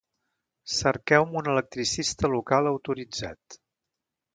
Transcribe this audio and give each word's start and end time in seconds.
Cerqueu-me 0.75 1.37
un 1.43 1.51
electricista 1.53 2.35
local 2.39 2.75
autoritzat. 2.75 3.63